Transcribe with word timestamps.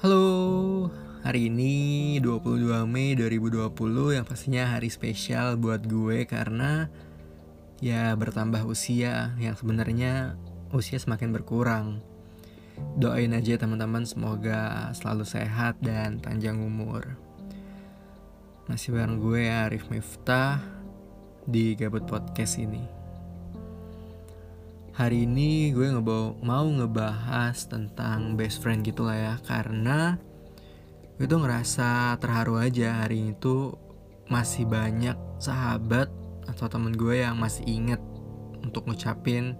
Halo, 0.00 0.88
hari 1.20 1.52
ini 1.52 2.16
22 2.24 2.88
Mei 2.88 3.12
2020 3.12 4.16
yang 4.16 4.24
pastinya 4.24 4.72
hari 4.72 4.88
spesial 4.88 5.60
buat 5.60 5.84
gue 5.84 6.24
karena 6.24 6.88
ya 7.84 8.16
bertambah 8.16 8.64
usia 8.64 9.36
yang 9.36 9.60
sebenarnya 9.60 10.40
usia 10.72 10.96
semakin 10.96 11.36
berkurang. 11.36 12.00
Doain 12.96 13.36
aja 13.36 13.60
teman-teman 13.60 14.08
semoga 14.08 14.88
selalu 14.96 15.28
sehat 15.28 15.76
dan 15.84 16.16
panjang 16.16 16.56
umur. 16.64 17.20
Masih 18.72 18.96
bareng 18.96 19.20
gue 19.20 19.52
Arif 19.52 19.92
Miftah 19.92 20.64
di 21.44 21.76
Gabut 21.76 22.08
Podcast 22.08 22.56
ini. 22.56 22.99
Hari 25.00 25.24
ini 25.24 25.72
gue 25.72 25.96
ngebawa, 25.96 26.36
mau 26.44 26.68
ngebahas 26.68 27.56
tentang 27.64 28.36
best 28.36 28.60
friend 28.60 28.84
gitu 28.84 29.08
lah 29.08 29.16
ya. 29.16 29.34
Karena 29.40 30.20
gue 31.16 31.24
tuh 31.24 31.40
ngerasa 31.40 32.20
terharu 32.20 32.60
aja 32.60 33.00
hari 33.00 33.24
ini 33.24 33.32
tuh 33.40 33.80
masih 34.28 34.68
banyak 34.68 35.16
sahabat 35.40 36.12
atau 36.44 36.68
temen 36.68 36.92
gue 36.92 37.16
yang 37.16 37.40
masih 37.40 37.64
inget 37.64 37.96
untuk 38.60 38.92
ngucapin 38.92 39.56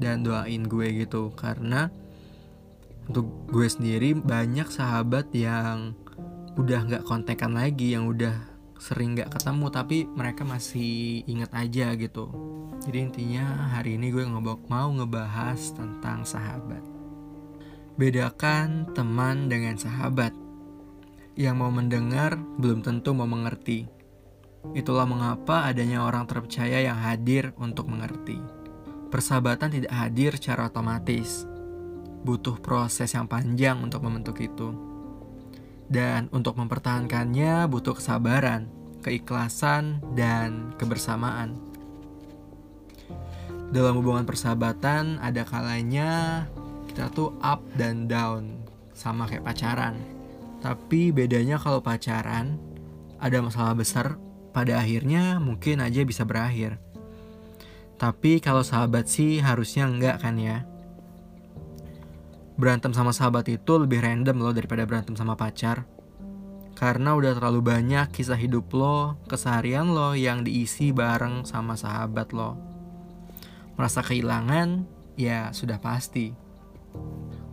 dan 0.00 0.24
doain 0.24 0.64
gue 0.64 1.04
gitu. 1.04 1.36
Karena 1.36 1.92
untuk 3.12 3.28
gue 3.52 3.68
sendiri 3.68 4.16
banyak 4.16 4.72
sahabat 4.72 5.36
yang 5.36 5.92
udah 6.56 6.80
gak 6.88 7.04
kontekan 7.04 7.52
lagi 7.52 7.92
Yang 7.92 8.04
udah 8.08 8.36
sering 8.76 9.16
gak 9.16 9.32
ketemu 9.34 9.66
tapi 9.72 10.04
mereka 10.06 10.44
masih 10.44 11.24
inget 11.24 11.50
aja 11.52 11.92
gitu 11.96 12.30
jadi 12.86 13.02
intinya 13.02 13.72
hari 13.74 13.96
ini 13.96 14.14
gue 14.14 14.22
mau 14.68 14.88
ngebahas 14.94 15.58
tentang 15.74 16.22
sahabat. 16.22 16.84
Bedakan 17.98 18.92
teman 18.92 19.50
dengan 19.50 19.74
sahabat. 19.74 20.30
Yang 21.34 21.56
mau 21.58 21.72
mendengar 21.74 22.38
belum 22.60 22.86
tentu 22.86 23.10
mau 23.10 23.26
mengerti. 23.26 23.90
Itulah 24.70 25.02
mengapa 25.02 25.66
adanya 25.66 26.06
orang 26.06 26.30
terpercaya 26.30 26.78
yang 26.78 26.94
hadir 26.94 27.50
untuk 27.58 27.90
mengerti. 27.90 28.38
Persahabatan 29.10 29.82
tidak 29.82 29.90
hadir 29.90 30.38
secara 30.38 30.70
otomatis. 30.70 31.42
Butuh 32.22 32.62
proses 32.62 33.10
yang 33.18 33.26
panjang 33.26 33.82
untuk 33.82 34.06
membentuk 34.06 34.38
itu. 34.38 34.95
Dan 35.86 36.26
untuk 36.34 36.58
mempertahankannya 36.58 37.70
butuh 37.70 37.94
kesabaran, 37.94 38.66
keikhlasan, 39.06 40.02
dan 40.18 40.74
kebersamaan 40.78 41.66
dalam 43.66 43.98
hubungan 43.98 44.22
persahabatan 44.22 45.18
ada 45.18 45.42
kalanya 45.42 46.46
kita 46.86 47.10
tuh 47.10 47.34
up 47.42 47.60
dan 47.74 48.06
down 48.06 48.62
sama 48.94 49.26
kayak 49.26 49.44
pacaran. 49.44 49.98
Tapi 50.62 51.10
bedanya 51.12 51.58
kalau 51.60 51.82
pacaran 51.82 52.56
ada 53.18 53.42
masalah 53.42 53.74
besar 53.76 54.16
pada 54.54 54.80
akhirnya 54.80 55.42
mungkin 55.42 55.84
aja 55.84 56.06
bisa 56.06 56.24
berakhir. 56.24 56.80
Tapi 58.00 58.40
kalau 58.40 58.64
sahabat 58.64 59.08
sih 59.10 59.42
harusnya 59.42 59.88
enggak 59.88 60.24
kan 60.24 60.40
ya. 60.40 60.64
Berantem 62.56 62.92
sama 62.96 63.12
sahabat 63.12 63.48
itu 63.52 63.72
lebih 63.76 64.00
random 64.00 64.40
loh 64.40 64.52
daripada 64.56 64.88
berantem 64.88 65.12
sama 65.16 65.36
pacar. 65.36 65.84
Karena 66.76 67.16
udah 67.16 67.36
terlalu 67.36 67.60
banyak 67.64 68.12
kisah 68.12 68.36
hidup 68.36 68.68
lo, 68.76 69.16
keseharian 69.28 69.92
lo 69.92 70.12
yang 70.12 70.44
diisi 70.44 70.92
bareng 70.92 71.48
sama 71.48 71.72
sahabat 71.76 72.36
lo 72.36 72.76
merasa 73.76 74.00
kehilangan, 74.00 74.88
ya 75.14 75.52
sudah 75.52 75.76
pasti. 75.78 76.32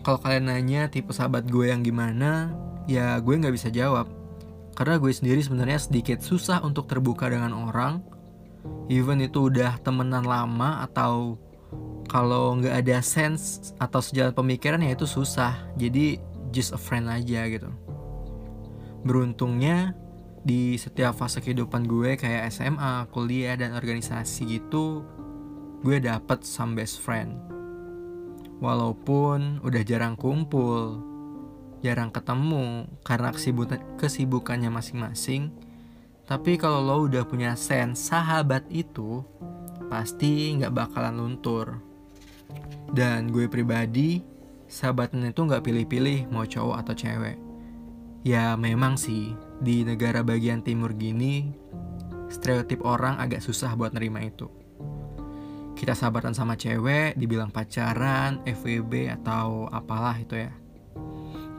Kalau 0.04 0.20
kalian 0.20 0.52
nanya 0.52 0.88
tipe 0.88 1.12
sahabat 1.12 1.48
gue 1.48 1.72
yang 1.72 1.84
gimana, 1.84 2.56
ya 2.88 3.20
gue 3.20 3.36
nggak 3.36 3.56
bisa 3.56 3.68
jawab. 3.72 4.08
Karena 4.74 4.98
gue 4.98 5.12
sendiri 5.12 5.44
sebenarnya 5.44 5.80
sedikit 5.84 6.24
susah 6.24 6.64
untuk 6.64 6.90
terbuka 6.90 7.30
dengan 7.30 7.54
orang. 7.54 8.02
Even 8.88 9.20
itu 9.20 9.52
udah 9.52 9.80
temenan 9.84 10.24
lama 10.24 10.82
atau 10.88 11.36
kalau 12.08 12.58
nggak 12.60 12.86
ada 12.86 13.00
sense 13.00 13.74
atau 13.80 14.00
sejalan 14.00 14.36
pemikiran 14.36 14.82
ya 14.82 14.94
itu 14.96 15.08
susah. 15.08 15.56
Jadi 15.80 16.20
just 16.54 16.76
a 16.76 16.80
friend 16.80 17.10
aja 17.10 17.48
gitu. 17.50 17.70
Beruntungnya 19.04 19.98
di 20.44 20.76
setiap 20.76 21.16
fase 21.16 21.40
kehidupan 21.40 21.88
gue 21.88 22.20
kayak 22.20 22.52
SMA, 22.52 23.08
kuliah 23.16 23.56
dan 23.56 23.74
organisasi 23.74 24.60
gitu 24.60 25.08
gue 25.84 26.00
dapet 26.00 26.48
some 26.48 26.80
best 26.80 27.04
friend. 27.04 27.36
Walaupun 28.64 29.60
udah 29.60 29.84
jarang 29.84 30.16
kumpul, 30.16 31.04
jarang 31.84 32.08
ketemu 32.08 32.88
karena 33.04 33.36
kesibukan 33.36 33.84
kesibukannya 34.00 34.72
masing-masing, 34.72 35.52
tapi 36.24 36.56
kalau 36.56 36.80
lo 36.80 37.04
udah 37.04 37.28
punya 37.28 37.60
sense 37.60 38.08
sahabat 38.08 38.64
itu, 38.72 39.28
pasti 39.92 40.56
nggak 40.56 40.72
bakalan 40.72 41.20
luntur. 41.20 41.84
Dan 42.94 43.34
gue 43.34 43.50
pribadi, 43.50 44.22
sahabatan 44.70 45.26
itu 45.30 45.42
nggak 45.44 45.66
pilih-pilih 45.66 46.30
mau 46.30 46.46
cowok 46.46 46.78
atau 46.86 46.94
cewek. 46.94 47.38
Ya 48.24 48.56
memang 48.56 48.96
sih, 48.96 49.34
di 49.60 49.84
negara 49.84 50.22
bagian 50.22 50.64
timur 50.64 50.94
gini, 50.96 51.52
stereotip 52.30 52.86
orang 52.86 53.20
agak 53.20 53.44
susah 53.44 53.74
buat 53.76 53.92
nerima 53.92 54.24
itu 54.24 54.64
kita 55.84 56.00
sahabatan 56.00 56.32
sama 56.32 56.56
cewek 56.56 57.20
dibilang 57.20 57.52
pacaran, 57.52 58.40
FWB 58.48 59.20
atau 59.20 59.68
apalah 59.68 60.16
itu 60.16 60.40
ya. 60.40 60.56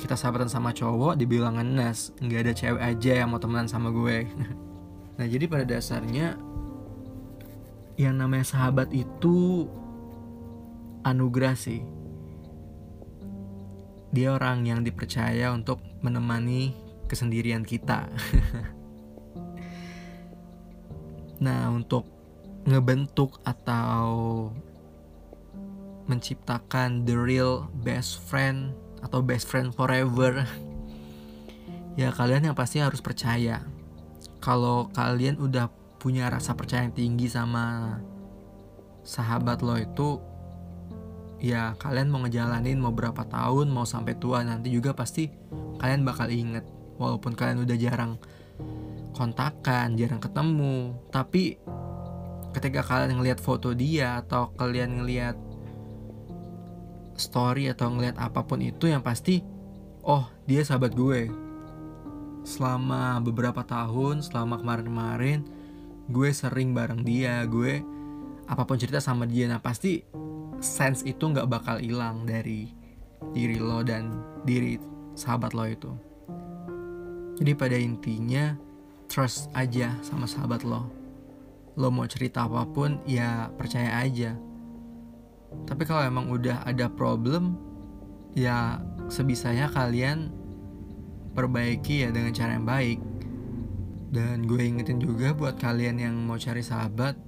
Kita 0.01 0.17
sahabatan 0.17 0.49
sama 0.49 0.73
cowok 0.73 1.21
dibilang 1.21 1.61
ngenes, 1.61 2.17
nggak 2.25 2.41
ada 2.41 2.53
cewek 2.57 2.83
aja 2.83 3.13
yang 3.21 3.29
mau 3.29 3.37
temenan 3.37 3.69
sama 3.69 3.93
gue. 3.93 4.25
nah 5.21 5.29
jadi 5.29 5.45
pada 5.45 5.69
dasarnya 5.69 6.41
yang 8.01 8.17
namanya 8.17 8.49
sahabat 8.49 8.97
itu 8.97 9.69
anugerah 11.05 11.55
sih. 11.55 11.85
Dia 14.11 14.35
orang 14.35 14.65
yang 14.65 14.83
dipercaya 14.83 15.53
untuk 15.53 15.79
menemani 16.01 16.75
kesendirian 17.07 17.63
kita. 17.63 18.09
nah 21.45 21.69
untuk 21.69 22.09
ngebentuk 22.65 23.37
atau 23.45 24.49
menciptakan 26.09 27.05
the 27.05 27.13
real 27.13 27.69
best 27.85 28.21
friend 28.25 28.73
atau 29.05 29.21
best 29.21 29.45
friend 29.49 29.73
forever 29.77 30.45
ya 32.01 32.09
kalian 32.13 32.49
yang 32.49 32.57
pasti 32.57 32.81
harus 32.81 33.05
percaya 33.05 33.61
kalau 34.41 34.89
kalian 34.93 35.37
udah 35.41 35.69
punya 36.01 36.29
rasa 36.29 36.53
percaya 36.53 36.85
yang 36.89 36.97
tinggi 36.97 37.29
sama 37.29 37.97
sahabat 39.05 39.61
lo 39.61 39.77
itu 39.77 40.21
ya 41.45 41.77
kalian 41.77 42.09
mau 42.09 42.25
ngejalanin 42.25 42.81
mau 42.81 42.97
berapa 42.97 43.29
tahun 43.29 43.69
mau 43.69 43.85
sampai 43.85 44.17
tua 44.17 44.41
nanti 44.41 44.73
juga 44.73 44.97
pasti 44.97 45.29
kalian 45.77 46.09
bakal 46.09 46.33
inget. 46.33 46.65
Walaupun 46.97 47.37
kalian 47.37 47.69
udah 47.69 47.77
jarang 47.77 48.17
kontakan 49.15 49.95
jarang 49.95 50.19
ketemu 50.19 50.97
tapi 51.15 51.61
ketika 52.51 52.83
kalian 52.83 53.19
ngelihat 53.19 53.39
foto 53.39 53.71
dia 53.77 54.19
atau 54.23 54.51
kalian 54.59 55.03
ngelihat 55.03 55.39
story 57.15 57.71
atau 57.71 57.95
ngelihat 57.95 58.19
apa 58.19 58.43
pun 58.43 58.59
itu 58.59 58.91
yang 58.91 59.03
pasti 59.03 59.43
oh 60.03 60.27
dia 60.49 60.65
sahabat 60.65 60.97
gue. 60.97 61.29
Selama 62.45 63.21
beberapa 63.21 63.65
tahun 63.65 64.25
selama 64.25 64.61
kemarin-kemarin 64.61 65.45
gue 66.09 66.31
sering 66.33 66.77
bareng 66.77 67.05
dia 67.05 67.41
gue 67.49 67.85
apa 68.45 68.63
pun 68.65 68.77
cerita 68.81 68.99
sama 68.99 69.25
dia. 69.29 69.49
Nah 69.49 69.63
pasti 69.63 70.05
sense 70.61 71.03
itu 71.07 71.25
nggak 71.31 71.49
bakal 71.51 71.77
hilang 71.81 72.27
dari 72.29 72.71
diri 73.33 73.57
lo 73.57 73.81
dan 73.81 74.13
diri 74.45 74.77
sahabat 75.17 75.57
lo 75.57 75.65
itu. 75.65 75.93
Jadi 77.41 77.53
pada 77.57 77.75
intinya 77.75 78.55
trust 79.11 79.51
aja 79.55 79.95
sama 80.05 80.29
sahabat 80.29 80.63
lo. 80.63 80.87
Lo 81.75 81.91
mau 81.91 82.07
cerita 82.07 82.47
apa 82.47 82.63
pun 82.69 83.03
ya 83.09 83.51
percaya 83.59 83.99
aja. 84.03 84.39
Tapi 85.67 85.83
kalau 85.87 86.03
emang 86.03 86.31
udah 86.31 86.63
ada 86.67 86.91
problem 86.91 87.59
ya 88.35 88.83
sebisanya 89.11 89.71
kalian 89.71 90.31
perbaiki 91.35 92.07
ya 92.07 92.09
dengan 92.15 92.31
cara 92.35 92.55
yang 92.55 92.67
baik. 92.67 93.01
Dan 94.15 94.47
gue 94.47 94.63
ingetin 94.63 95.03
juga 95.03 95.35
buat 95.35 95.59
kalian 95.59 95.99
yang 95.99 96.15
mau 96.23 96.39
cari 96.39 96.63
sahabat 96.63 97.19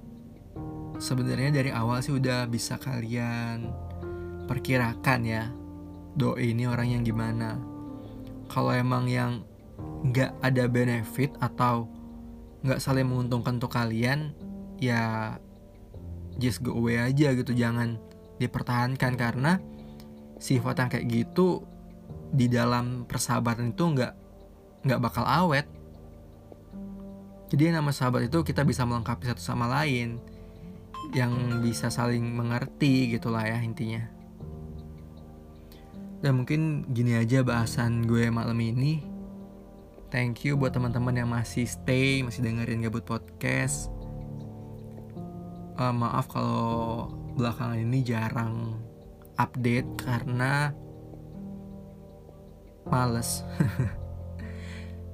sebenarnya 0.97 1.53
dari 1.53 1.69
awal 1.69 2.01
sih 2.01 2.13
udah 2.13 2.49
bisa 2.49 2.81
kalian 2.81 3.69
perkirakan 4.49 5.21
ya 5.25 5.43
do 6.17 6.33
ini 6.37 6.65
orang 6.65 6.97
yang 6.97 7.03
gimana. 7.05 7.61
Kalau 8.49 8.73
emang 8.73 9.05
yang 9.05 9.45
nggak 9.77 10.41
ada 10.41 10.65
benefit 10.65 11.33
atau 11.37 11.85
nggak 12.65 12.81
saling 12.81 13.05
menguntungkan 13.05 13.61
untuk 13.61 13.69
kalian 13.77 14.33
ya 14.81 15.37
just 16.41 16.65
go 16.65 16.73
away 16.73 16.97
aja 16.97 17.37
gitu 17.37 17.53
jangan 17.53 18.01
dipertahankan. 18.41 19.13
Karena 19.13 19.61
sifat 20.41 20.81
yang 20.81 20.89
kayak 20.89 21.05
gitu 21.05 21.61
di 22.33 22.49
dalam 22.49 23.05
persahabatan 23.05 23.77
itu 23.77 23.83
nggak 23.85 24.13
nggak 24.89 25.01
bakal 25.01 25.25
awet. 25.27 25.69
Jadi 27.47 27.71
nama 27.71 27.93
sahabat 27.95 28.27
itu 28.27 28.43
kita 28.43 28.65
bisa 28.67 28.83
melengkapi 28.83 29.23
satu 29.23 29.39
sama 29.39 29.71
lain 29.71 30.19
yang 31.15 31.63
bisa 31.63 31.87
saling 31.87 32.23
mengerti 32.35 33.11
gitulah 33.13 33.45
ya 33.45 33.59
intinya. 33.61 34.03
Dan 36.17 36.41
mungkin 36.41 36.89
gini 36.89 37.13
aja 37.13 37.45
bahasan 37.45 38.09
gue 38.09 38.27
malam 38.33 38.57
ini. 38.57 39.05
Thank 40.09 40.47
you 40.47 40.55
buat 40.55 40.73
teman-teman 40.73 41.13
yang 41.19 41.29
masih 41.29 41.67
stay 41.67 42.23
masih 42.25 42.41
dengerin 42.41 42.87
gabut 42.87 43.05
podcast. 43.05 43.91
Uh, 45.77 45.93
maaf 45.93 46.25
kalau 46.25 47.11
belakangan 47.37 47.77
ini 47.77 48.01
jarang 48.01 48.81
update 49.37 49.85
karena 50.01 50.73
males. 52.89 53.45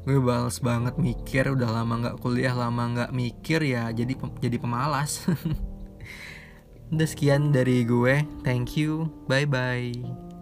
Gue 0.04 0.20
bales 0.20 0.60
banget 0.60 1.00
mikir 1.00 1.52
udah 1.52 1.80
lama 1.80 1.94
nggak 2.00 2.20
kuliah 2.20 2.52
lama 2.52 2.92
nggak 2.92 3.12
mikir 3.16 3.64
ya 3.64 3.88
jadi 3.96 4.20
jadi 4.44 4.60
pemalas 4.60 5.24
udah 6.92 7.08
sekian 7.08 7.56
dari 7.56 7.86
gue. 7.88 8.26
Thank 8.44 8.76
you. 8.76 9.08
Bye 9.30 9.48
bye 9.48 10.33